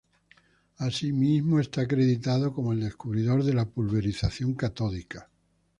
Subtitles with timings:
[0.79, 5.29] Así mismo, es acreditado como el descubridor de la pulverización catódica.